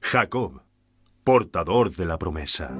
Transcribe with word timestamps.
Jacob, 0.00 0.62
portador 1.24 1.90
de 1.94 2.06
la 2.06 2.18
promesa. 2.18 2.70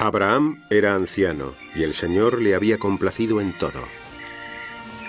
Abraham 0.00 0.62
era 0.68 0.94
anciano 0.94 1.54
y 1.74 1.82
el 1.82 1.94
Señor 1.94 2.42
le 2.42 2.54
había 2.54 2.78
complacido 2.78 3.40
en 3.40 3.56
todo. 3.56 3.80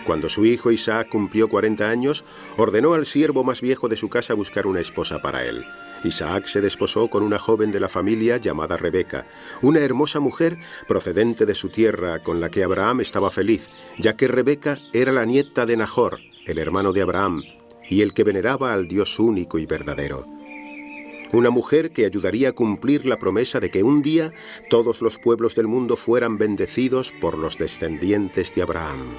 Cuando 0.06 0.30
su 0.30 0.46
hijo 0.46 0.72
Isaac 0.72 1.10
cumplió 1.10 1.50
40 1.50 1.90
años, 1.90 2.24
ordenó 2.58 2.94
al 2.94 3.08
siervo 3.08 3.44
más 3.44 3.62
viejo 3.62 3.90
de 3.90 3.96
su 3.96 4.08
casa 4.08 4.36
buscar 4.36 4.68
una 4.68 4.80
esposa 4.80 5.22
para 5.22 5.44
él. 5.46 5.66
Isaac 6.04 6.46
se 6.46 6.62
desposó 6.62 7.10
con 7.10 7.24
una 7.24 7.40
joven 7.40 7.72
de 7.72 7.80
la 7.80 7.90
familia 7.90 8.38
llamada 8.38 8.78
Rebeca, 8.78 9.26
una 9.64 9.80
hermosa 9.80 10.20
mujer 10.20 10.58
procedente 10.88 11.48
de 11.48 11.56
su 11.56 11.70
tierra 11.70 12.22
con 12.22 12.40
la 12.40 12.50
que 12.50 12.64
Abraham 12.64 13.02
estaba 13.02 13.32
feliz, 13.32 13.70
ya 13.98 14.16
que 14.16 14.28
Rebeca 14.28 14.78
era 14.94 15.12
la 15.12 15.26
nieta 15.26 15.66
de 15.66 15.78
Nahor, 15.78 16.20
el 16.46 16.60
hermano 16.60 16.94
de 16.94 17.02
Abraham, 17.02 17.42
y 17.90 18.02
el 18.02 18.14
que 18.14 18.24
veneraba 18.24 18.74
al 18.74 18.88
Dios 18.88 19.18
único 19.18 19.58
y 19.58 19.66
verdadero. 19.66 20.28
Una 21.32 21.50
mujer 21.50 21.92
que 21.92 22.06
ayudaría 22.06 22.50
a 22.50 22.54
cumplir 22.54 23.08
la 23.08 23.18
promesa 23.18 23.60
de 23.60 23.72
que 23.72 23.82
un 23.82 24.04
día 24.04 24.32
todos 24.70 25.02
los 25.02 25.18
pueblos 25.18 25.56
del 25.56 25.68
mundo 25.68 25.96
fueran 25.96 26.38
bendecidos 26.38 27.12
por 27.20 27.40
los 27.40 27.58
descendientes 27.58 28.54
de 28.54 28.62
Abraham. 28.62 29.18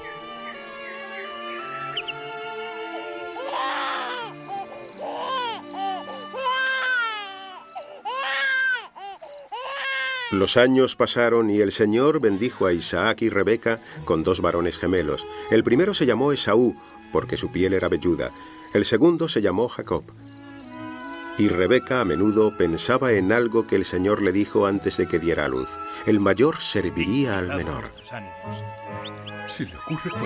Los 10.36 10.58
años 10.58 10.96
pasaron 10.96 11.48
y 11.48 11.62
el 11.62 11.72
Señor 11.72 12.20
bendijo 12.20 12.66
a 12.66 12.74
Isaac 12.74 13.22
y 13.22 13.30
Rebeca 13.30 13.80
con 14.04 14.22
dos 14.22 14.42
varones 14.42 14.76
gemelos. 14.76 15.26
El 15.50 15.64
primero 15.64 15.94
se 15.94 16.04
llamó 16.04 16.30
Esaú, 16.30 16.74
porque 17.10 17.38
su 17.38 17.50
piel 17.50 17.72
era 17.72 17.88
velluda. 17.88 18.32
El 18.74 18.84
segundo 18.84 19.28
se 19.28 19.40
llamó 19.40 19.66
Jacob. 19.68 20.04
Y 21.38 21.48
Rebeca 21.48 22.02
a 22.02 22.04
menudo 22.04 22.54
pensaba 22.58 23.12
en 23.12 23.32
algo 23.32 23.66
que 23.66 23.76
el 23.76 23.86
Señor 23.86 24.20
le 24.20 24.32
dijo 24.32 24.66
antes 24.66 24.98
de 24.98 25.06
que 25.06 25.18
diera 25.18 25.46
a 25.46 25.48
luz. 25.48 25.70
El 26.04 26.20
mayor 26.20 26.60
serviría 26.60 27.38
al 27.38 27.48
menor. 27.56 27.84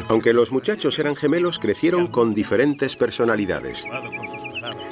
Aunque 0.08 0.32
los 0.32 0.52
muchachos 0.52 0.98
eran 0.98 1.16
gemelos, 1.16 1.58
crecieron 1.58 2.06
con 2.06 2.34
diferentes 2.34 2.96
personalidades. 2.96 3.84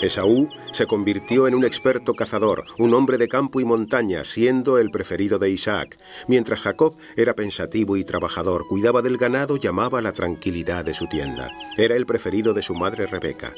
Esaú 0.01 0.48
se 0.73 0.87
convirtió 0.87 1.48
en 1.48 1.55
un 1.55 1.65
experto 1.65 2.15
cazador, 2.15 2.65
un 2.79 2.95
hombre 2.95 3.19
de 3.19 3.29
campo 3.29 3.61
y 3.61 3.65
montaña, 3.65 4.25
siendo 4.25 4.79
el 4.79 4.91
preferido 4.91 5.39
de 5.39 5.51
Isaac, 5.51 5.98
mientras 6.27 6.61
Jacob 6.61 6.97
era 7.17 7.35
pensativo 7.35 7.97
y 7.97 8.05
trabajador, 8.05 8.67
cuidaba 8.69 9.03
del 9.03 9.17
ganado 9.17 9.59
y 9.61 9.67
amaba 9.67 10.01
la 10.03 10.12
tranquilidad 10.12 10.85
de 10.85 10.95
su 10.95 11.07
tienda. 11.07 11.51
Era 11.77 11.97
el 11.97 12.07
preferido 12.07 12.55
de 12.55 12.63
su 12.63 12.75
madre 12.75 13.07
Rebeca. 13.07 13.55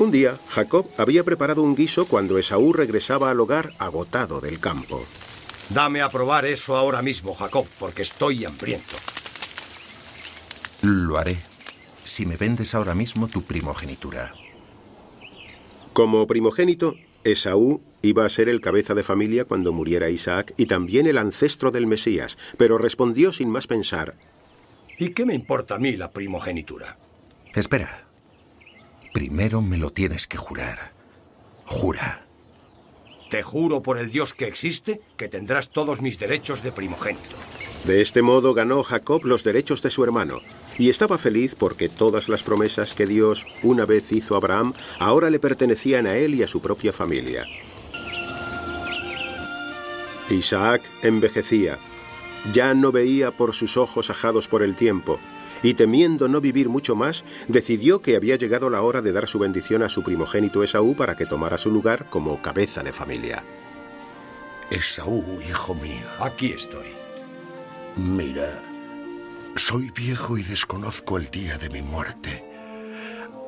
Un 0.00 0.10
día, 0.10 0.36
Jacob 0.48 0.86
había 0.98 1.22
preparado 1.22 1.62
un 1.62 1.76
guiso 1.76 2.06
cuando 2.06 2.36
Esaú 2.36 2.72
regresaba 2.72 3.30
al 3.30 3.38
hogar 3.38 3.72
agotado 3.78 4.40
del 4.40 4.58
campo. 4.58 5.04
Dame 5.70 6.02
a 6.02 6.10
probar 6.10 6.44
eso 6.44 6.76
ahora 6.76 7.02
mismo, 7.02 7.34
Jacob, 7.34 7.66
porque 7.78 8.02
estoy 8.02 8.44
hambriento. 8.44 8.96
Lo 10.82 11.16
haré 11.16 11.54
si 12.04 12.26
me 12.26 12.36
vendes 12.36 12.74
ahora 12.74 12.94
mismo 12.94 13.28
tu 13.28 13.42
primogenitura. 13.42 14.34
Como 15.92 16.26
primogénito, 16.26 16.96
Esaú 17.24 17.80
iba 18.02 18.26
a 18.26 18.28
ser 18.28 18.48
el 18.48 18.60
cabeza 18.60 18.94
de 18.94 19.02
familia 19.02 19.46
cuando 19.46 19.72
muriera 19.72 20.10
Isaac 20.10 20.52
y 20.56 20.66
también 20.66 21.06
el 21.06 21.18
ancestro 21.18 21.70
del 21.70 21.86
Mesías, 21.86 22.36
pero 22.58 22.78
respondió 22.78 23.32
sin 23.32 23.48
más 23.48 23.66
pensar. 23.66 24.14
¿Y 24.98 25.10
qué 25.10 25.24
me 25.24 25.34
importa 25.34 25.76
a 25.76 25.78
mí 25.78 25.96
la 25.96 26.12
primogenitura? 26.12 26.98
Espera. 27.54 28.06
Primero 29.12 29.62
me 29.62 29.78
lo 29.78 29.90
tienes 29.90 30.26
que 30.26 30.36
jurar. 30.36 30.92
Jura. 31.64 32.26
Te 33.34 33.42
juro 33.42 33.82
por 33.82 33.98
el 33.98 34.12
Dios 34.12 34.32
que 34.32 34.46
existe 34.46 35.00
que 35.16 35.26
tendrás 35.26 35.70
todos 35.70 36.00
mis 36.00 36.20
derechos 36.20 36.62
de 36.62 36.70
primogénito. 36.70 37.34
De 37.82 38.00
este 38.00 38.22
modo 38.22 38.54
ganó 38.54 38.84
Jacob 38.84 39.24
los 39.24 39.42
derechos 39.42 39.82
de 39.82 39.90
su 39.90 40.04
hermano, 40.04 40.38
y 40.78 40.88
estaba 40.88 41.18
feliz 41.18 41.56
porque 41.56 41.88
todas 41.88 42.28
las 42.28 42.44
promesas 42.44 42.94
que 42.94 43.08
Dios 43.08 43.44
una 43.64 43.86
vez 43.86 44.12
hizo 44.12 44.34
a 44.34 44.36
Abraham 44.36 44.72
ahora 45.00 45.30
le 45.30 45.40
pertenecían 45.40 46.06
a 46.06 46.16
él 46.16 46.36
y 46.36 46.44
a 46.44 46.46
su 46.46 46.60
propia 46.60 46.92
familia. 46.92 47.44
Isaac 50.30 50.82
envejecía, 51.02 51.80
ya 52.52 52.72
no 52.72 52.92
veía 52.92 53.32
por 53.32 53.52
sus 53.52 53.76
ojos 53.76 54.10
ajados 54.10 54.46
por 54.46 54.62
el 54.62 54.76
tiempo, 54.76 55.18
y 55.64 55.72
temiendo 55.72 56.28
no 56.28 56.40
vivir 56.42 56.68
mucho 56.68 56.94
más, 56.94 57.24
decidió 57.48 58.02
que 58.02 58.16
había 58.16 58.36
llegado 58.36 58.68
la 58.68 58.82
hora 58.82 59.00
de 59.00 59.12
dar 59.12 59.26
su 59.26 59.38
bendición 59.38 59.82
a 59.82 59.88
su 59.88 60.02
primogénito 60.02 60.62
Esaú 60.62 60.94
para 60.94 61.16
que 61.16 61.24
tomara 61.24 61.56
su 61.56 61.70
lugar 61.70 62.10
como 62.10 62.40
cabeza 62.42 62.82
de 62.82 62.92
familia. 62.92 63.42
Esaú, 64.70 65.40
hijo 65.40 65.74
mío. 65.74 66.06
Aquí 66.20 66.52
estoy. 66.52 66.88
Mira, 67.96 68.62
soy 69.56 69.90
viejo 69.90 70.36
y 70.36 70.42
desconozco 70.42 71.16
el 71.16 71.30
día 71.30 71.56
de 71.56 71.70
mi 71.70 71.80
muerte. 71.80 72.44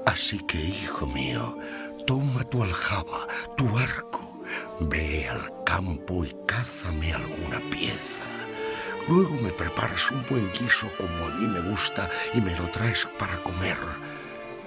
Así 0.07 0.39
que, 0.47 0.57
hijo 0.57 1.07
mío, 1.07 1.59
toma 2.07 2.45
tu 2.45 2.63
aljaba, 2.63 3.27
tu 3.59 3.77
arco, 3.77 4.41
ve 4.81 5.29
al 5.29 5.65
campo 5.65 6.25
y 6.25 6.35
cázame 6.47 7.13
alguna 7.13 7.61
pieza. 7.69 8.36
Luego 9.09 9.37
me 9.37 9.53
preparas 9.53 10.11
un 10.11 10.25
buen 10.29 10.51
guiso 10.51 10.91
como 10.99 11.27
a 11.27 11.31
mí 11.31 11.47
me 11.47 11.61
gusta 11.61 12.11
y 12.35 12.41
me 12.41 12.57
lo 12.57 12.69
traes 12.71 13.09
para 13.19 13.41
comer, 13.43 13.79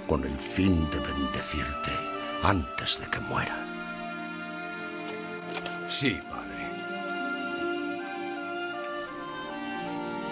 con 0.07 0.23
el 0.23 0.37
fin 0.37 0.89
de 0.91 0.99
bendecirte 0.99 1.91
antes 2.41 3.01
de 3.01 3.07
que 3.07 3.19
muera. 3.19 3.65
Sí, 5.89 6.19
padre. 6.29 6.49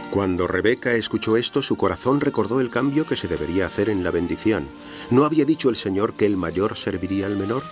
Cuando 0.09 0.47
Rebeca 0.47 0.93
escuchó 0.93 1.35
esto, 1.35 1.61
su 1.61 1.75
corazón 1.75 2.21
recordó 2.21 2.61
el 2.61 2.69
cambio 2.69 3.05
que 3.05 3.17
se 3.17 3.27
debería 3.27 3.65
hacer 3.65 3.89
en 3.89 4.05
la 4.05 4.11
bendición. 4.11 4.69
¿No 5.09 5.25
había 5.25 5.43
dicho 5.43 5.69
el 5.69 5.75
Señor 5.75 6.13
que 6.13 6.25
el 6.25 6.37
mayor 6.37 6.77
serviría 6.77 7.25
al 7.25 7.35
menor? 7.35 7.63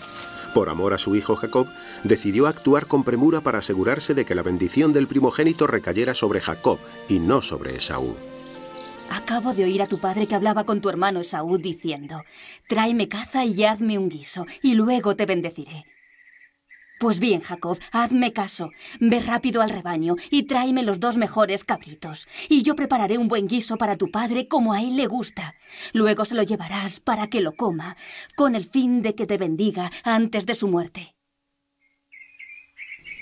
Por 0.56 0.70
amor 0.70 0.94
a 0.94 0.98
su 0.98 1.18
hijo 1.18 1.36
Jacob, 1.36 1.68
decidió 2.06 2.48
actuar 2.48 2.88
con 2.88 3.04
premura 3.04 3.42
para 3.42 3.60
asegurarse 3.60 4.14
de 4.14 4.24
que 4.24 4.36
la 4.36 4.42
bendición 4.42 4.94
del 4.94 5.06
primogénito 5.06 5.68
recayera 5.68 6.14
sobre 6.14 6.40
Jacob 6.40 6.80
y 7.10 7.20
no 7.20 7.42
sobre 7.42 7.76
Esaú. 7.76 8.16
Acabo 9.10 9.54
de 9.54 9.66
oír 9.66 9.82
a 9.82 9.88
tu 9.88 10.00
padre 10.00 10.28
que 10.28 10.36
hablaba 10.36 10.64
con 10.64 10.80
tu 10.80 10.88
hermano 10.88 11.20
Esaú 11.20 11.58
diciendo, 11.58 12.24
tráeme 12.70 13.10
caza 13.10 13.44
y 13.44 13.66
hazme 13.66 13.98
un 13.98 14.08
guiso, 14.08 14.46
y 14.62 14.76
luego 14.76 15.18
te 15.18 15.26
bendeciré. 15.26 15.88
Pues 16.98 17.20
bien, 17.20 17.42
Jacob, 17.42 17.78
hazme 17.92 18.32
caso. 18.32 18.72
Ve 19.00 19.20
rápido 19.20 19.62
al 19.62 19.70
rebaño 19.70 20.16
y 20.32 20.44
tráeme 20.44 20.82
los 20.82 21.00
dos 21.02 21.18
mejores 21.18 21.66
cabritos. 21.66 22.28
Y 22.48 22.64
yo 22.64 22.76
prepararé 22.76 23.18
un 23.18 23.28
buen 23.28 23.48
guiso 23.48 23.78
para 23.78 23.98
tu 23.98 24.12
padre 24.12 24.48
como 24.48 24.74
a 24.74 24.82
él 24.82 24.96
le 24.96 25.08
gusta. 25.08 25.56
Luego 25.94 26.24
se 26.24 26.36
lo 26.36 26.44
llevarás 26.44 27.02
para 27.02 27.28
que 27.28 27.42
lo 27.42 27.54
coma, 27.54 27.98
con 28.36 28.56
el 28.56 28.66
fin 28.66 29.02
de 29.02 29.14
que 29.14 29.26
te 29.26 29.38
bendiga 29.38 29.92
antes 30.04 30.46
de 30.46 30.56
su 30.56 30.70
muerte. 30.70 31.16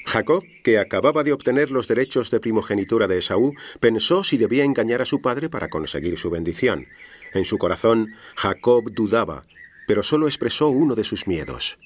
Jacob, 0.06 0.44
que 0.64 0.78
acababa 0.78 1.24
de 1.24 1.34
obtener 1.34 1.72
los 1.72 1.88
derechos 1.88 2.30
de 2.30 2.40
primogenitura 2.40 3.08
de 3.08 3.20
Esaú, 3.20 3.54
pensó 3.80 4.24
si 4.24 4.38
debía 4.38 4.64
engañar 4.64 5.02
a 5.02 5.06
su 5.06 5.22
padre 5.22 5.50
para 5.50 5.70
conseguir 5.70 6.18
su 6.18 6.30
bendición. 6.30 6.88
En 7.34 7.46
su 7.46 7.58
corazón, 7.58 8.10
Jacob 8.36 8.92
dudaba, 8.92 9.44
pero 9.88 10.04
solo 10.04 10.28
expresó 10.28 10.68
uno 10.68 10.94
de 10.94 11.04
sus 11.04 11.26
miedos. 11.26 11.80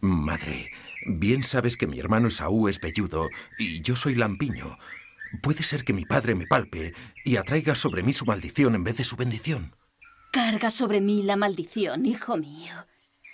Madre, 0.00 0.70
bien 1.06 1.42
sabes 1.42 1.76
que 1.76 1.86
mi 1.86 1.98
hermano 1.98 2.28
Esaú 2.28 2.68
es 2.68 2.80
velludo 2.80 3.28
y 3.58 3.82
yo 3.82 3.96
soy 3.96 4.14
lampiño. 4.14 4.78
Puede 5.42 5.62
ser 5.62 5.84
que 5.84 5.92
mi 5.92 6.04
padre 6.04 6.34
me 6.34 6.46
palpe 6.46 6.94
y 7.24 7.36
atraiga 7.36 7.74
sobre 7.74 8.02
mí 8.02 8.12
su 8.12 8.24
maldición 8.24 8.74
en 8.74 8.84
vez 8.84 8.96
de 8.96 9.04
su 9.04 9.16
bendición. 9.16 9.74
Carga 10.32 10.70
sobre 10.70 11.00
mí 11.00 11.22
la 11.22 11.36
maldición, 11.36 12.06
hijo 12.06 12.36
mío. 12.36 12.74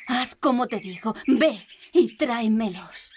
Haz 0.06 0.37
como 0.37 0.67
te 0.67 0.81
digo. 0.81 1.15
Ve 1.27 1.67
y 1.93 2.17
tráemelos. 2.17 3.12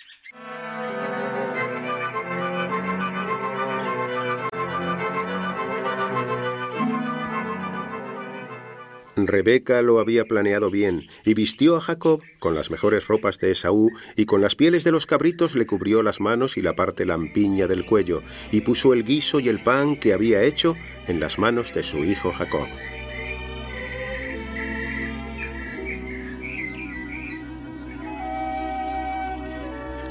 Rebeca 9.28 9.82
lo 9.82 10.00
había 10.00 10.26
planeado 10.26 10.72
bien 10.72 11.08
y 11.26 11.34
vistió 11.34 11.76
a 11.76 11.82
Jacob 11.82 12.22
con 12.40 12.56
las 12.56 12.72
mejores 12.72 13.08
ropas 13.08 13.38
de 13.40 13.52
Esaú 13.52 13.92
y 14.16 14.26
con 14.26 14.42
las 14.42 14.56
pieles 14.56 14.84
de 14.84 14.92
los 14.92 15.06
cabritos 15.06 15.56
le 15.56 15.68
cubrió 15.68 16.02
las 16.02 16.20
manos 16.20 16.58
y 16.58 16.62
la 16.62 16.76
parte 16.76 17.06
lampiña 17.06 17.68
del 17.68 17.86
cuello 17.86 18.24
y 18.52 18.62
puso 18.62 18.94
el 18.94 19.04
guiso 19.04 19.40
y 19.40 19.50
el 19.50 19.62
pan 19.62 19.98
que 19.98 20.14
había 20.14 20.42
hecho 20.44 20.76
en 21.08 21.20
las 21.20 21.38
manos 21.38 21.74
de 21.74 21.84
su 21.84 22.04
hijo 22.04 22.32
Jacob. 22.32 22.68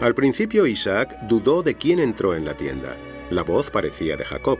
Al 0.01 0.15
principio 0.15 0.67
Isaac 0.67 1.17
dudó 1.23 1.63
de 1.63 1.75
quién 1.75 1.99
entró 2.01 2.35
en 2.35 2.45
la 2.45 2.55
tienda. 2.55 2.99
La 3.31 3.43
voz 3.43 3.71
parecía 3.71 4.17
de 4.17 4.25
Jacob. 4.25 4.59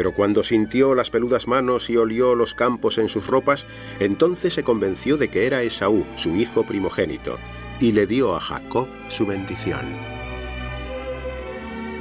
Pero 0.00 0.14
cuando 0.14 0.42
sintió 0.42 0.94
las 0.94 1.10
peludas 1.10 1.46
manos 1.46 1.90
y 1.90 1.98
olió 1.98 2.34
los 2.34 2.54
campos 2.54 2.96
en 2.96 3.10
sus 3.10 3.26
ropas, 3.26 3.66
entonces 3.98 4.54
se 4.54 4.62
convenció 4.62 5.18
de 5.18 5.28
que 5.28 5.44
era 5.44 5.62
Esaú, 5.62 6.06
su 6.14 6.36
hijo 6.36 6.64
primogénito, 6.64 7.38
y 7.80 7.92
le 7.92 8.06
dio 8.06 8.34
a 8.34 8.40
Jacob 8.40 8.88
su 9.08 9.26
bendición. 9.26 9.84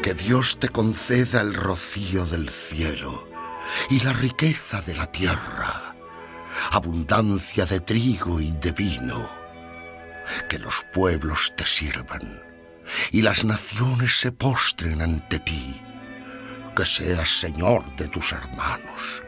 Que 0.02 0.14
Dios 0.14 0.60
te 0.60 0.70
conceda 0.70 1.42
el 1.42 1.54
rocío 1.54 2.26
del 2.26 2.48
cielo 2.48 3.28
y 3.90 4.00
la 4.00 4.14
riqueza 4.14 4.82
de 4.82 4.96
la 4.96 5.12
tierra, 5.12 5.94
abundancia 6.72 7.66
de 7.66 7.82
trigo 7.82 8.40
y 8.40 8.52
de 8.52 8.72
vino. 8.72 9.30
Que 10.48 10.58
los 10.58 10.86
pueblos 10.94 11.52
te 11.58 11.66
sirvan 11.66 12.44
y 13.12 13.24
las 13.24 13.44
naciones 13.44 14.18
se 14.22 14.32
postren 14.32 15.02
ante 15.02 15.40
ti 15.40 15.82
que 16.80 16.86
seas 16.86 17.42
señor 17.42 17.84
de 17.98 18.08
tus 18.08 18.32
hermanos 18.32 19.22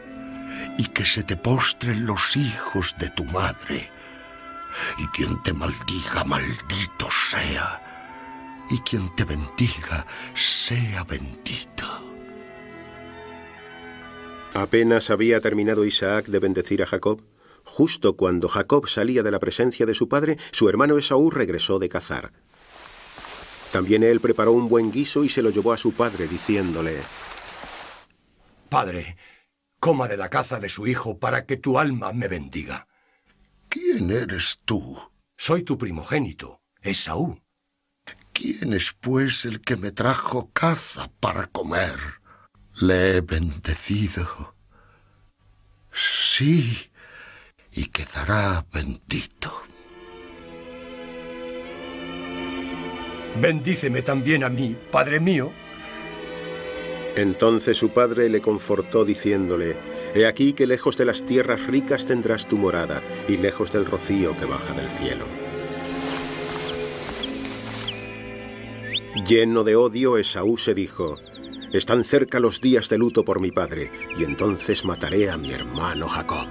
y 0.78 0.86
que 0.86 1.04
se 1.04 1.22
te 1.22 1.36
postren 1.36 2.06
los 2.06 2.34
hijos 2.34 2.94
de 2.98 3.10
tu 3.10 3.26
madre. 3.26 3.90
Y 4.96 5.06
quien 5.08 5.42
te 5.42 5.52
maldiga, 5.52 6.24
maldito 6.24 7.10
sea. 7.10 8.64
Y 8.70 8.78
quien 8.78 9.14
te 9.16 9.24
bendiga, 9.24 10.06
sea 10.32 11.04
bendito. 11.04 11.86
Apenas 14.54 15.10
había 15.10 15.38
terminado 15.42 15.84
Isaac 15.84 16.28
de 16.28 16.38
bendecir 16.38 16.82
a 16.82 16.86
Jacob. 16.86 17.20
Justo 17.64 18.16
cuando 18.16 18.48
Jacob 18.48 18.88
salía 18.88 19.22
de 19.22 19.30
la 19.30 19.40
presencia 19.40 19.84
de 19.84 19.92
su 19.92 20.08
padre, 20.08 20.38
su 20.52 20.70
hermano 20.70 20.96
Esaú 20.96 21.28
regresó 21.28 21.78
de 21.78 21.90
cazar. 21.90 22.32
También 23.72 24.02
él 24.04 24.20
preparó 24.20 24.52
un 24.52 24.70
buen 24.70 24.90
guiso 24.90 25.22
y 25.22 25.28
se 25.28 25.42
lo 25.42 25.50
llevó 25.50 25.74
a 25.74 25.76
su 25.76 25.92
padre, 25.92 26.26
diciéndole, 26.28 27.00
Padre, 28.72 29.18
coma 29.78 30.08
de 30.08 30.16
la 30.16 30.30
caza 30.30 30.58
de 30.58 30.70
su 30.70 30.86
hijo 30.86 31.18
para 31.18 31.44
que 31.44 31.58
tu 31.58 31.78
alma 31.78 32.14
me 32.14 32.26
bendiga. 32.26 32.88
¿Quién 33.68 34.10
eres 34.10 34.60
tú? 34.64 34.98
Soy 35.36 35.62
tu 35.62 35.76
primogénito, 35.76 36.62
Esaú. 36.80 37.38
¿Quién 38.32 38.72
es 38.72 38.94
pues 38.98 39.44
el 39.44 39.60
que 39.60 39.76
me 39.76 39.92
trajo 39.92 40.50
caza 40.54 41.10
para 41.20 41.48
comer? 41.48 41.98
Le 42.76 43.18
he 43.18 43.20
bendecido. 43.20 44.54
Sí, 45.92 46.90
y 47.72 47.88
quedará 47.88 48.64
bendito. 48.72 49.52
Bendíceme 53.38 54.00
también 54.00 54.44
a 54.44 54.48
mí, 54.48 54.78
Padre 54.90 55.20
mío. 55.20 55.52
Entonces 57.16 57.76
su 57.76 57.90
padre 57.90 58.28
le 58.28 58.40
confortó 58.40 59.04
diciéndole, 59.04 59.76
He 60.14 60.26
aquí 60.26 60.52
que 60.52 60.66
lejos 60.66 60.96
de 60.96 61.04
las 61.04 61.24
tierras 61.24 61.66
ricas 61.66 62.06
tendrás 62.06 62.46
tu 62.46 62.56
morada, 62.56 63.02
y 63.28 63.36
lejos 63.36 63.72
del 63.72 63.86
rocío 63.86 64.36
que 64.36 64.44
baja 64.44 64.74
del 64.74 64.88
cielo. 64.90 65.24
Lleno 69.26 69.62
de 69.62 69.76
odio, 69.76 70.16
Esaú 70.16 70.56
se 70.56 70.74
dijo, 70.74 71.18
Están 71.72 72.04
cerca 72.04 72.40
los 72.40 72.60
días 72.60 72.88
de 72.88 72.98
luto 72.98 73.24
por 73.24 73.40
mi 73.40 73.50
padre, 73.50 73.90
y 74.18 74.24
entonces 74.24 74.84
mataré 74.84 75.30
a 75.30 75.36
mi 75.36 75.52
hermano 75.52 76.08
Jacob. 76.08 76.46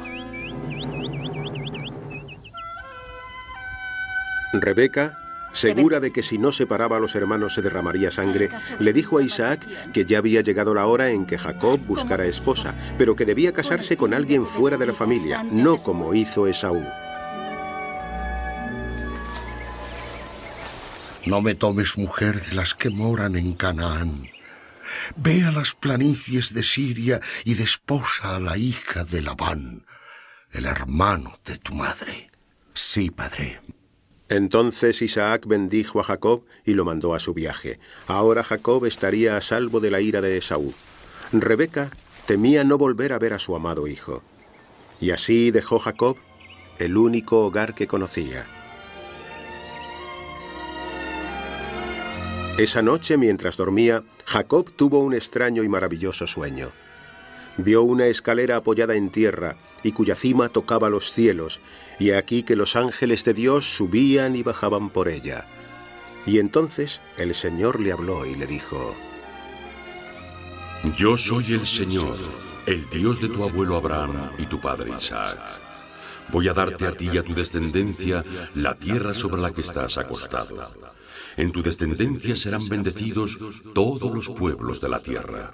Rebeca 4.54 5.18
Segura 5.54 6.00
de 6.00 6.12
que 6.12 6.24
si 6.24 6.38
no 6.38 6.52
separaba 6.52 6.98
a 6.98 7.00
los 7.00 7.16
hermanos 7.16 7.54
se 7.54 7.62
derramaría 7.62 8.12
sangre, 8.12 8.50
le 8.80 8.94
dijo 8.94 9.18
a 9.18 9.24
Isaac 9.24 9.68
que 9.94 10.06
ya 10.06 10.20
había 10.20 10.42
llegado 10.42 10.74
la 10.74 10.86
hora 10.88 11.12
en 11.12 11.26
que 11.26 11.38
Jacob 11.38 11.80
buscara 11.86 12.26
esposa, 12.26 12.76
pero 12.98 13.16
que 13.16 13.26
debía 13.26 13.54
casarse 13.54 13.98
con 13.98 14.14
alguien 14.14 14.46
fuera 14.46 14.78
de 14.78 14.86
la 14.86 14.94
familia, 14.94 15.44
no 15.44 15.78
como 15.78 16.14
hizo 16.14 16.48
Esaú. 16.48 16.84
No 21.26 21.42
me 21.42 21.54
tomes 21.54 21.98
mujer 21.98 22.42
de 22.42 22.56
las 22.56 22.74
que 22.74 22.90
moran 22.90 23.36
en 23.36 23.54
Canaán. 23.54 24.30
Ve 25.16 25.44
a 25.44 25.52
las 25.52 25.76
planicies 25.76 26.54
de 26.54 26.64
Siria 26.64 27.22
y 27.44 27.54
desposa 27.54 28.36
a 28.36 28.40
la 28.40 28.58
hija 28.58 29.04
de 29.04 29.22
Labán, 29.22 29.86
el 30.52 30.66
hermano 30.66 31.34
de 31.46 31.58
tu 31.58 31.76
madre. 31.76 32.32
Sí, 32.74 33.12
padre. 33.12 33.62
Entonces 34.32 35.02
Isaac 35.02 35.46
bendijo 35.46 36.00
a 36.00 36.04
Jacob 36.04 36.44
y 36.66 36.74
lo 36.74 36.86
mandó 36.86 37.14
a 37.14 37.20
su 37.20 37.34
viaje. 37.34 37.80
Ahora 38.08 38.44
Jacob 38.44 38.86
estaría 38.86 39.36
a 39.36 39.42
salvo 39.42 39.82
de 39.82 39.92
la 39.92 40.00
ira 40.00 40.22
de 40.22 40.38
Esaú. 40.38 40.74
Rebeca 41.34 41.92
temía 42.28 42.64
no 42.64 42.78
volver 42.78 43.12
a 43.12 43.20
ver 43.20 43.34
a 43.34 43.40
su 43.40 43.58
amado 43.58 43.88
hijo. 43.88 44.24
Y 45.02 45.12
así 45.12 45.52
dejó 45.52 45.80
Jacob 45.80 46.16
el 46.80 46.96
único 46.96 47.46
hogar 47.46 47.76
que 47.76 47.88
conocía. 47.88 48.48
Esa 52.58 52.82
noche, 52.82 53.18
mientras 53.18 53.58
dormía, 53.58 54.02
Jacob 54.26 54.72
tuvo 54.78 55.02
un 55.02 55.14
extraño 55.14 55.62
y 55.62 55.68
maravilloso 55.68 56.26
sueño. 56.26 56.72
Vio 57.58 57.84
una 57.84 58.06
escalera 58.06 58.56
apoyada 58.56 58.96
en 58.96 59.12
tierra 59.12 59.58
y 59.84 59.92
cuya 59.92 60.16
cima 60.16 60.50
tocaba 60.50 60.90
los 60.90 61.12
cielos, 61.12 61.62
y 62.00 62.12
aquí 62.12 62.44
que 62.44 62.56
los 62.56 62.76
ángeles 62.76 63.24
de 63.26 63.34
Dios 63.34 63.76
subían 63.76 64.36
y 64.36 64.44
bajaban 64.44 64.90
por 64.90 65.08
ella. 65.08 65.46
Y 66.26 66.40
entonces 66.40 67.02
el 67.18 67.34
Señor 67.34 67.80
le 67.80 67.92
habló 67.92 68.26
y 68.26 68.36
le 68.36 68.46
dijo, 68.46 68.96
Yo 70.96 71.18
soy 71.18 71.54
el 71.54 71.66
Señor, 71.66 72.18
el 72.66 72.90
Dios 72.90 73.22
de 73.22 73.30
tu 73.30 73.44
abuelo 73.44 73.76
Abraham 73.76 74.32
y 74.38 74.46
tu 74.46 74.60
padre 74.60 74.92
Isaac. 74.98 75.40
Voy 76.32 76.48
a 76.48 76.54
darte 76.54 76.86
a 76.86 76.92
ti 76.92 77.10
y 77.12 77.18
a 77.18 77.24
tu 77.24 77.34
descendencia 77.34 78.24
la 78.56 78.76
tierra 78.76 79.14
sobre 79.14 79.42
la 79.42 79.52
que 79.52 79.62
estás 79.62 79.98
acostado. 79.98 80.68
En 81.36 81.52
tu 81.52 81.62
descendencia 81.62 82.36
serán 82.36 82.68
bendecidos 82.70 83.38
todos 83.74 84.14
los 84.14 84.30
pueblos 84.30 84.80
de 84.80 84.90
la 84.90 85.00
tierra. 85.00 85.52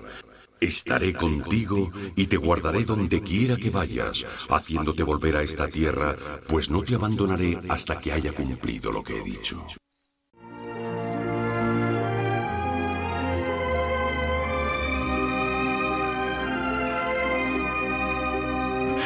Estaré 0.60 1.14
contigo 1.14 1.92
y 2.16 2.26
te 2.26 2.38
guardaré 2.38 2.84
donde 2.84 3.22
quiera 3.22 3.56
que 3.58 3.70
vayas, 3.70 4.26
haciéndote 4.50 5.04
volver 5.04 5.36
a 5.36 5.44
esta 5.44 5.68
tierra, 5.68 6.16
pues 6.48 6.70
no 6.70 6.82
te 6.82 6.96
abandonaré 6.96 7.60
hasta 7.70 8.00
que 8.00 8.12
haya 8.12 8.32
cumplido 8.34 8.92
lo 8.92 9.04
que 9.04 9.20
he 9.20 9.24
dicho. 9.24 9.66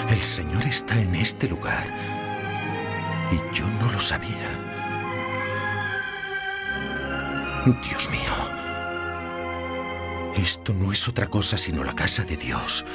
El 0.10 0.24
Señor 0.24 0.64
está 0.66 1.02
en 1.02 1.16
este 1.16 1.48
lugar 1.50 1.88
y 3.32 3.56
yo 3.56 3.66
no 3.68 3.92
lo 3.92 4.00
sabía. 4.00 4.72
Dios 7.66 8.10
mío, 8.10 8.51
esto 10.36 10.74
no 10.74 10.92
es 10.92 11.08
otra 11.08 11.28
cosa 11.28 11.58
sino 11.58 11.84
la 11.84 11.96
casa 11.96 12.24
de 12.24 12.38
Dios. 12.38 12.86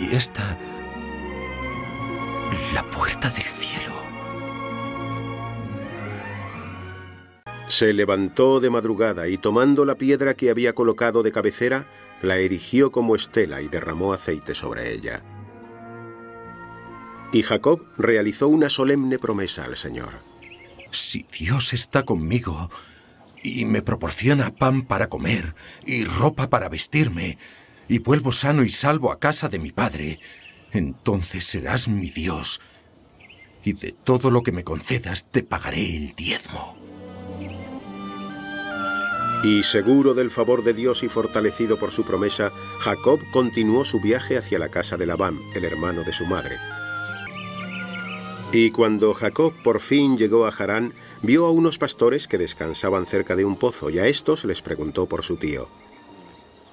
Y 0.00 0.14
esta... 0.14 0.58
la 2.74 2.82
puerta 2.90 3.28
del 3.28 3.42
cielo. 3.42 3.94
Se 7.68 7.92
levantó 7.92 8.60
de 8.60 8.70
madrugada 8.70 9.28
y 9.28 9.38
tomando 9.38 9.84
la 9.84 9.94
piedra 9.94 10.34
que 10.34 10.50
había 10.50 10.74
colocado 10.74 11.22
de 11.22 11.32
cabecera, 11.32 11.86
la 12.22 12.38
erigió 12.38 12.90
como 12.90 13.14
estela 13.14 13.62
y 13.62 13.68
derramó 13.68 14.12
aceite 14.12 14.54
sobre 14.54 14.92
ella. 14.92 15.22
Y 17.32 17.42
Jacob 17.42 17.86
realizó 17.96 18.48
una 18.48 18.68
solemne 18.68 19.18
promesa 19.18 19.64
al 19.64 19.76
Señor. 19.76 20.14
Si 20.90 21.24
Dios 21.38 21.72
está 21.72 22.02
conmigo 22.02 22.70
y 23.42 23.64
me 23.64 23.82
proporciona 23.82 24.54
pan 24.54 24.82
para 24.82 25.08
comer 25.08 25.54
y 25.86 26.04
ropa 26.04 26.50
para 26.50 26.68
vestirme, 26.68 27.38
y 27.88 27.98
vuelvo 27.98 28.32
sano 28.32 28.62
y 28.62 28.70
salvo 28.70 29.10
a 29.10 29.18
casa 29.18 29.48
de 29.48 29.58
mi 29.58 29.72
padre, 29.72 30.20
entonces 30.72 31.44
serás 31.44 31.88
mi 31.88 32.10
Dios, 32.10 32.60
y 33.64 33.72
de 33.72 33.92
todo 33.92 34.30
lo 34.30 34.42
que 34.42 34.52
me 34.52 34.64
concedas 34.64 35.30
te 35.30 35.42
pagaré 35.42 35.96
el 35.96 36.12
diezmo. 36.14 36.76
Y 39.42 39.62
seguro 39.62 40.12
del 40.12 40.30
favor 40.30 40.62
de 40.62 40.74
Dios 40.74 41.02
y 41.02 41.08
fortalecido 41.08 41.78
por 41.78 41.92
su 41.92 42.04
promesa, 42.04 42.52
Jacob 42.80 43.20
continuó 43.32 43.86
su 43.86 43.98
viaje 43.98 44.36
hacia 44.36 44.58
la 44.58 44.68
casa 44.68 44.98
de 44.98 45.06
Labán, 45.06 45.40
el 45.54 45.64
hermano 45.64 46.04
de 46.04 46.12
su 46.12 46.26
madre. 46.26 46.58
Y 48.52 48.70
cuando 48.70 49.14
Jacob 49.14 49.54
por 49.62 49.80
fin 49.80 50.18
llegó 50.18 50.44
a 50.44 50.50
Harán, 50.50 50.92
vio 51.22 51.46
a 51.46 51.50
unos 51.50 51.78
pastores 51.78 52.28
que 52.28 52.38
descansaban 52.38 53.06
cerca 53.06 53.36
de 53.36 53.44
un 53.44 53.56
pozo 53.56 53.90
y 53.90 53.98
a 53.98 54.06
estos 54.06 54.44
les 54.44 54.62
preguntó 54.62 55.06
por 55.06 55.22
su 55.22 55.36
tío. 55.36 55.68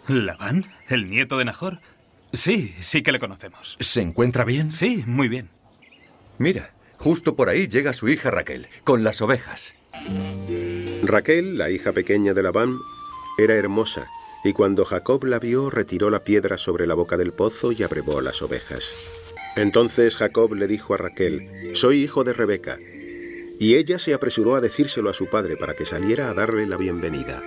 ¿Labán? 0.07 0.71
¿El 0.87 1.07
nieto 1.07 1.37
de 1.37 1.45
Nahor? 1.45 1.79
Sí, 2.33 2.73
sí 2.79 3.03
que 3.03 3.11
le 3.11 3.19
conocemos. 3.19 3.77
¿Se 3.79 4.01
encuentra 4.01 4.45
bien? 4.45 4.71
Sí, 4.71 5.03
muy 5.05 5.27
bien. 5.27 5.49
Mira, 6.37 6.73
justo 6.97 7.35
por 7.35 7.49
ahí 7.49 7.67
llega 7.67 7.93
su 7.93 8.07
hija 8.09 8.31
Raquel, 8.31 8.67
con 8.83 9.03
las 9.03 9.21
ovejas. 9.21 9.73
Raquel, 11.03 11.57
la 11.57 11.69
hija 11.69 11.91
pequeña 11.91 12.33
de 12.33 12.43
Labán, 12.43 12.77
era 13.37 13.55
hermosa, 13.55 14.07
y 14.43 14.53
cuando 14.53 14.85
Jacob 14.85 15.23
la 15.25 15.39
vio, 15.39 15.69
retiró 15.69 16.09
la 16.09 16.23
piedra 16.23 16.57
sobre 16.57 16.87
la 16.87 16.93
boca 16.93 17.17
del 17.17 17.33
pozo 17.33 17.71
y 17.71 17.83
abrevó 17.83 18.21
las 18.21 18.41
ovejas. 18.41 18.83
Entonces 19.55 20.15
Jacob 20.15 20.53
le 20.53 20.67
dijo 20.67 20.93
a 20.93 20.97
Raquel, 20.97 21.71
Soy 21.73 22.03
hijo 22.03 22.23
de 22.23 22.33
Rebeca. 22.33 22.77
Y 23.59 23.75
ella 23.75 23.97
se 23.97 24.13
apresuró 24.13 24.55
a 24.55 24.61
decírselo 24.61 25.09
a 25.09 25.13
su 25.13 25.27
padre 25.27 25.57
para 25.57 25.73
que 25.73 25.85
saliera 25.85 26.29
a 26.29 26.33
darle 26.33 26.67
la 26.67 26.77
bienvenida. 26.77 27.43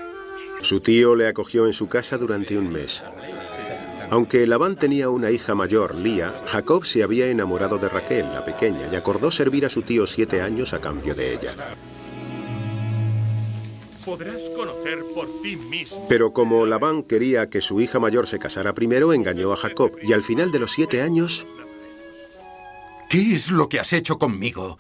Su 0.61 0.81
tío 0.81 1.15
le 1.15 1.27
acogió 1.27 1.67
en 1.67 1.73
su 1.73 1.89
casa 1.89 2.19
durante 2.19 2.59
un 2.59 2.71
mes. 2.71 3.05
Aunque 4.11 4.47
Labán 4.47 4.75
tenía 4.75 5.09
una 5.09 5.31
hija 5.31 5.55
mayor, 5.55 5.95
Lía, 5.95 6.35
Jacob 6.47 6.85
se 6.85 7.05
había 7.05 7.29
enamorado 7.29 7.79
de 7.79 7.89
Raquel, 7.89 8.25
la 8.33 8.45
pequeña, 8.45 8.89
y 8.93 8.97
acordó 8.97 9.31
servir 9.31 9.65
a 9.65 9.69
su 9.69 9.83
tío 9.83 10.07
siete 10.07 10.41
años 10.41 10.75
a 10.75 10.81
cambio 10.81 11.15
de 11.15 11.35
ella. 11.35 11.53
Podrás 14.05 14.51
conocer 14.51 14.99
por 15.15 15.29
ti 15.43 15.55
mismo. 15.55 16.09
Pero 16.09 16.33
como 16.33 16.67
Labán 16.67 17.05
quería 17.05 17.49
que 17.49 17.61
su 17.61 17.81
hija 17.81 18.01
mayor 18.01 18.27
se 18.27 18.41
casara 18.41 18.75
primero, 18.75 19.13
engañó 19.13 19.53
a 19.53 19.57
Jacob, 19.57 19.93
y 20.03 20.13
al 20.13 20.25
final 20.25 20.51
de 20.51 20.59
los 20.59 20.73
siete 20.73 21.03
años... 21.03 21.47
¿Qué 23.09 23.35
es 23.35 23.51
lo 23.51 23.69
que 23.69 23.79
has 23.79 23.93
hecho 23.93 24.19
conmigo? 24.19 24.79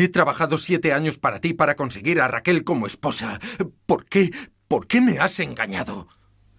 He 0.00 0.08
trabajado 0.08 0.58
siete 0.58 0.92
años 0.92 1.18
para 1.18 1.40
ti 1.40 1.54
para 1.54 1.74
conseguir 1.74 2.20
a 2.20 2.28
Raquel 2.28 2.62
como 2.62 2.86
esposa. 2.86 3.40
¿Por 3.84 4.04
qué? 4.04 4.30
¿Por 4.68 4.86
qué 4.86 5.00
me 5.00 5.18
has 5.18 5.40
engañado? 5.40 6.06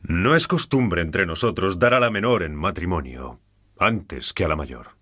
No 0.01 0.35
es 0.35 0.45
costumbre 0.45 1.01
entre 1.01 1.25
nosotros 1.25 1.79
dar 1.79 1.93
a 1.93 2.01
la 2.01 2.11
menor 2.11 2.43
en 2.43 2.53
matrimonio 2.53 3.39
antes 3.77 4.33
que 4.33 4.43
a 4.43 4.49
la 4.49 4.57
mayor. 4.57 4.97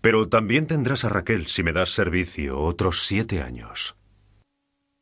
Pero 0.00 0.28
también 0.28 0.66
tendrás 0.66 1.04
a 1.04 1.10
Raquel 1.10 1.46
si 1.46 1.62
me 1.62 1.72
das 1.72 1.90
servicio 1.90 2.58
otros 2.58 3.06
siete 3.06 3.40
años. 3.40 3.94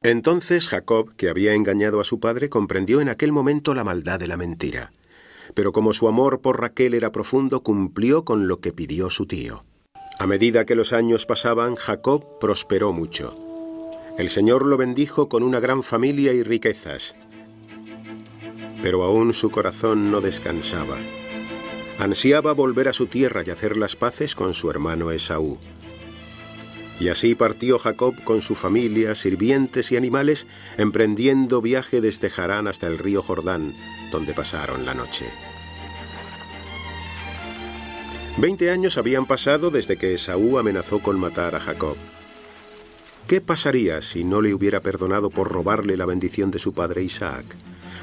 Entonces 0.02 0.68
Jacob, 0.68 1.16
que 1.16 1.30
había 1.30 1.54
engañado 1.54 2.02
a 2.02 2.04
su 2.04 2.20
padre, 2.20 2.50
comprendió 2.50 3.00
en 3.00 3.08
aquel 3.08 3.32
momento 3.32 3.72
la 3.72 3.82
maldad 3.82 4.20
de 4.20 4.28
la 4.28 4.36
mentira. 4.36 4.92
Pero 5.54 5.72
como 5.72 5.94
su 5.94 6.06
amor 6.06 6.42
por 6.42 6.60
Raquel 6.60 6.92
era 6.92 7.12
profundo, 7.12 7.62
cumplió 7.62 8.26
con 8.26 8.46
lo 8.46 8.60
que 8.60 8.74
pidió 8.74 9.08
su 9.08 9.24
tío. 9.24 9.64
A 10.22 10.26
medida 10.28 10.64
que 10.64 10.76
los 10.76 10.92
años 10.92 11.26
pasaban, 11.26 11.74
Jacob 11.74 12.38
prosperó 12.38 12.92
mucho. 12.92 13.36
El 14.16 14.30
Señor 14.30 14.66
lo 14.66 14.76
bendijo 14.76 15.28
con 15.28 15.42
una 15.42 15.58
gran 15.58 15.82
familia 15.82 16.32
y 16.32 16.44
riquezas. 16.44 17.16
Pero 18.84 19.02
aún 19.02 19.34
su 19.34 19.50
corazón 19.50 20.12
no 20.12 20.20
descansaba. 20.20 20.98
Ansiaba 21.98 22.52
volver 22.52 22.86
a 22.86 22.92
su 22.92 23.08
tierra 23.08 23.42
y 23.44 23.50
hacer 23.50 23.76
las 23.76 23.96
paces 23.96 24.36
con 24.36 24.54
su 24.54 24.70
hermano 24.70 25.10
Esaú. 25.10 25.58
Y 27.00 27.08
así 27.08 27.34
partió 27.34 27.80
Jacob 27.80 28.14
con 28.22 28.42
su 28.42 28.54
familia, 28.54 29.16
sirvientes 29.16 29.90
y 29.90 29.96
animales, 29.96 30.46
emprendiendo 30.78 31.60
viaje 31.60 32.00
desde 32.00 32.30
Harán 32.36 32.68
hasta 32.68 32.86
el 32.86 32.98
río 32.98 33.22
Jordán, 33.22 33.74
donde 34.12 34.34
pasaron 34.34 34.86
la 34.86 34.94
noche. 34.94 35.26
Veinte 38.38 38.70
años 38.70 38.96
habían 38.96 39.26
pasado 39.26 39.70
desde 39.70 39.96
que 39.96 40.14
Esaú 40.14 40.58
amenazó 40.58 41.00
con 41.00 41.20
matar 41.20 41.54
a 41.54 41.60
Jacob. 41.60 41.96
¿Qué 43.28 43.40
pasaría 43.40 44.02
si 44.02 44.24
no 44.24 44.40
le 44.40 44.54
hubiera 44.54 44.80
perdonado 44.80 45.30
por 45.30 45.50
robarle 45.50 45.96
la 45.96 46.06
bendición 46.06 46.50
de 46.50 46.58
su 46.58 46.74
padre 46.74 47.02
Isaac? 47.02 47.44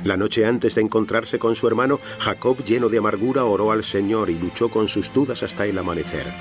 La 0.03 0.17
noche 0.17 0.45
antes 0.45 0.75
de 0.75 0.81
encontrarse 0.81 1.39
con 1.39 1.55
su 1.55 1.67
hermano, 1.67 1.99
Jacob, 2.19 2.63
lleno 2.63 2.89
de 2.89 2.99
amargura, 2.99 3.43
oró 3.43 3.71
al 3.71 3.83
Señor 3.83 4.29
y 4.29 4.37
luchó 4.37 4.69
con 4.69 4.87
sus 4.87 5.11
dudas 5.11 5.43
hasta 5.43 5.65
el 5.65 5.77
amanecer. 5.77 6.31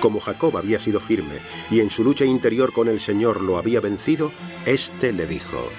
Como 0.00 0.18
Jacob 0.18 0.56
había 0.56 0.80
sido 0.80 0.98
firme 0.98 1.38
y 1.70 1.80
en 1.80 1.90
su 1.90 2.02
lucha 2.02 2.24
interior 2.24 2.72
con 2.72 2.88
el 2.88 2.98
Señor 2.98 3.40
lo 3.40 3.56
había 3.56 3.80
vencido, 3.80 4.32
éste 4.66 5.12
le 5.12 5.26
dijo, 5.26 5.70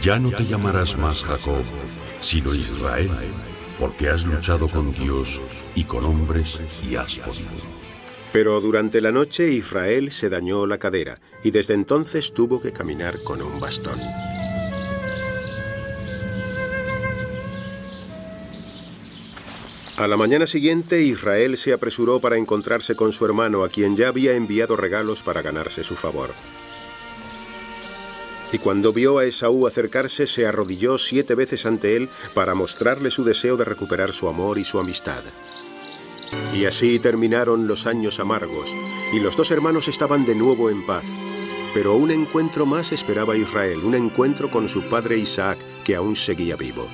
Ya 0.00 0.18
no 0.18 0.30
te 0.30 0.46
llamarás 0.46 0.96
más 0.96 1.24
Jacob, 1.24 1.62
sino 2.20 2.54
Israel, 2.54 3.10
porque 3.78 4.08
has 4.08 4.24
luchado 4.24 4.68
con 4.68 4.92
Dios 4.92 5.42
y 5.74 5.84
con 5.84 6.04
hombres 6.04 6.60
y 6.82 6.96
has 6.96 7.18
podido. 7.18 7.50
Pero 8.32 8.60
durante 8.60 9.00
la 9.00 9.12
noche 9.12 9.50
Israel 9.50 10.10
se 10.10 10.28
dañó 10.28 10.66
la 10.66 10.78
cadera 10.78 11.20
y 11.42 11.50
desde 11.50 11.74
entonces 11.74 12.32
tuvo 12.32 12.60
que 12.60 12.72
caminar 12.72 13.22
con 13.22 13.40
un 13.42 13.58
bastón. 13.60 13.98
A 19.96 20.06
la 20.06 20.18
mañana 20.18 20.46
siguiente 20.46 21.00
Israel 21.00 21.56
se 21.56 21.72
apresuró 21.72 22.20
para 22.20 22.36
encontrarse 22.36 22.94
con 22.94 23.14
su 23.14 23.24
hermano, 23.24 23.64
a 23.64 23.70
quien 23.70 23.96
ya 23.96 24.08
había 24.08 24.34
enviado 24.34 24.76
regalos 24.76 25.22
para 25.22 25.40
ganarse 25.40 25.82
su 25.82 25.96
favor. 25.96 26.34
Y 28.52 28.58
cuando 28.58 28.92
vio 28.92 29.18
a 29.18 29.24
Esaú 29.24 29.66
acercarse, 29.66 30.26
se 30.26 30.46
arrodilló 30.46 30.98
siete 30.98 31.34
veces 31.34 31.66
ante 31.66 31.96
él 31.96 32.08
para 32.34 32.54
mostrarle 32.54 33.10
su 33.10 33.24
deseo 33.24 33.56
de 33.56 33.64
recuperar 33.64 34.12
su 34.12 34.28
amor 34.28 34.58
y 34.58 34.64
su 34.64 34.78
amistad. 34.78 35.22
Y 36.54 36.64
así 36.64 36.98
terminaron 36.98 37.66
los 37.66 37.86
años 37.86 38.20
amargos, 38.20 38.70
y 39.12 39.20
los 39.20 39.36
dos 39.36 39.50
hermanos 39.50 39.88
estaban 39.88 40.24
de 40.24 40.34
nuevo 40.34 40.70
en 40.70 40.86
paz. 40.86 41.04
Pero 41.74 41.94
un 41.94 42.10
encuentro 42.10 42.66
más 42.66 42.92
esperaba 42.92 43.36
Israel, 43.36 43.84
un 43.84 43.94
encuentro 43.94 44.50
con 44.50 44.68
su 44.68 44.82
padre 44.88 45.18
Isaac, 45.18 45.58
que 45.84 45.94
aún 45.94 46.16
seguía 46.16 46.56
vivo. 46.56 46.88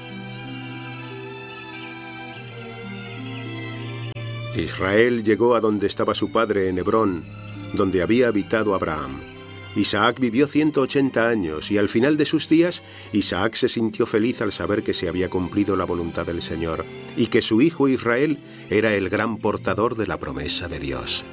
Israel 4.54 5.24
llegó 5.24 5.54
a 5.54 5.60
donde 5.60 5.86
estaba 5.86 6.14
su 6.14 6.30
padre 6.30 6.68
en 6.68 6.78
Hebrón, 6.78 7.24
donde 7.72 8.02
había 8.02 8.28
habitado 8.28 8.74
Abraham. 8.74 9.20
Isaac 9.74 10.18
vivió 10.20 10.46
180 10.46 11.28
años 11.28 11.70
y 11.70 11.78
al 11.78 11.88
final 11.88 12.16
de 12.16 12.26
sus 12.26 12.48
días 12.48 12.82
Isaac 13.12 13.54
se 13.54 13.68
sintió 13.68 14.06
feliz 14.06 14.42
al 14.42 14.52
saber 14.52 14.82
que 14.82 14.94
se 14.94 15.08
había 15.08 15.30
cumplido 15.30 15.76
la 15.76 15.84
voluntad 15.84 16.26
del 16.26 16.42
Señor 16.42 16.84
y 17.16 17.28
que 17.28 17.42
su 17.42 17.62
hijo 17.62 17.88
Israel 17.88 18.38
era 18.70 18.94
el 18.94 19.08
gran 19.08 19.38
portador 19.38 19.96
de 19.96 20.06
la 20.06 20.18
promesa 20.18 20.68
de 20.68 20.78
Dios. 20.78 21.24